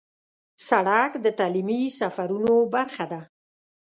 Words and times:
سړک 0.67 1.11
د 1.25 1.27
تعلیمي 1.39 1.81
سفرونو 1.99 2.53
برخه 2.75 3.05
ده. 3.11 3.21